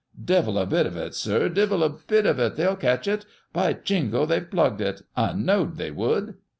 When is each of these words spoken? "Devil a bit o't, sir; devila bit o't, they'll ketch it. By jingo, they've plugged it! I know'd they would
"Devil 0.25 0.57
a 0.57 0.65
bit 0.65 0.87
o't, 0.87 1.13
sir; 1.13 1.47
devila 1.47 1.87
bit 2.07 2.25
o't, 2.25 2.55
they'll 2.55 2.75
ketch 2.75 3.07
it. 3.07 3.23
By 3.53 3.73
jingo, 3.73 4.25
they've 4.25 4.49
plugged 4.49 4.81
it! 4.81 5.03
I 5.15 5.33
know'd 5.33 5.77
they 5.77 5.91
would 5.91 6.37